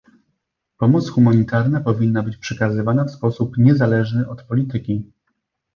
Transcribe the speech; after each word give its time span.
Pomoc 0.77 1.09
humanitarna 1.11 1.81
powinna 1.81 2.23
być 2.23 2.37
przekazywana 2.37 3.03
w 3.05 3.11
sposób 3.11 3.57
niezależny 3.57 4.29
od 4.29 4.43
polityki 4.43 5.11